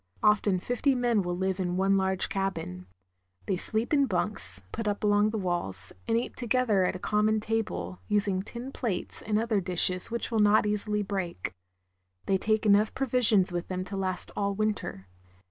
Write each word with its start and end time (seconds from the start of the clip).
Often 0.23 0.61
fifty 0.61 0.95
men 0.95 1.21
will 1.21 1.37
live 1.37 1.59
in 1.59 1.77
one 1.77 1.95
large 1.95 2.27
cabin. 2.27 2.87
They 3.45 3.55
sleep 3.55 3.93
in 3.93 4.07
bunks, 4.07 4.63
put 4.71 4.87
up 4.87 5.03
along 5.03 5.29
the 5.29 5.37
walls, 5.37 5.93
and 6.07 6.17
eat 6.17 6.35
together 6.35 6.83
at 6.85 6.95
a 6.95 7.05
common 7.05 7.39
table, 7.39 7.99
using 8.07 8.41
tin 8.41 8.71
plates 8.71 9.21
and 9.21 9.37
other 9.37 9.61
dishes 9.61 10.09
which 10.09 10.31
will 10.31 10.39
not 10.39 10.65
easily 10.65 11.03
break. 11.03 11.53
Th'ey 12.25 12.39
take 12.39 12.65
enough 12.65 12.95
provisions 12.95 13.51
with 13.51 13.67
them 13.67 13.83
to 13.85 13.95
last 13.95 14.31
all 14.35 14.55
winter. 14.55 15.07